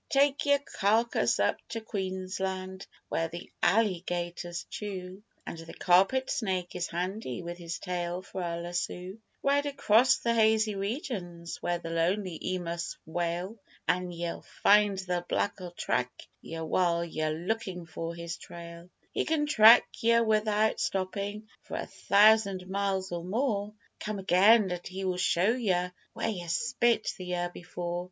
[0.09, 6.87] Take yer karkass up to Queensland where the allygators chew And the carpet snake is
[6.87, 12.55] handy with his tail for a lassoo; Ride across the hazy regins where the lonely
[12.55, 16.09] emus wail An' ye'll find the black'll track
[16.41, 21.85] yer while yer lookin' for his trail; He can track yer without stoppin' for a
[21.85, 27.25] thousand miles or more Come again, and he will show yer where yer spit the
[27.25, 27.99] year before.